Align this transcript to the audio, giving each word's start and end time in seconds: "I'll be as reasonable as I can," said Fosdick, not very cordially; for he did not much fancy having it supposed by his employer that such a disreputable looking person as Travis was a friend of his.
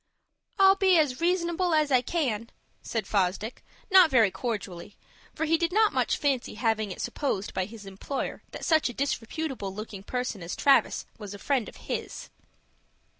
"I'll 0.57 0.77
be 0.77 0.97
as 0.97 1.21
reasonable 1.21 1.75
as 1.75 1.91
I 1.91 2.01
can," 2.01 2.49
said 2.81 3.05
Fosdick, 3.05 3.63
not 3.91 4.09
very 4.09 4.31
cordially; 4.31 4.97
for 5.35 5.45
he 5.45 5.59
did 5.59 5.71
not 5.71 5.93
much 5.93 6.17
fancy 6.17 6.55
having 6.55 6.89
it 6.91 6.99
supposed 6.99 7.53
by 7.53 7.65
his 7.65 7.85
employer 7.85 8.41
that 8.49 8.65
such 8.65 8.89
a 8.89 8.93
disreputable 8.95 9.71
looking 9.71 10.01
person 10.01 10.41
as 10.41 10.55
Travis 10.55 11.05
was 11.19 11.35
a 11.35 11.37
friend 11.37 11.69
of 11.69 11.75
his. 11.85 12.31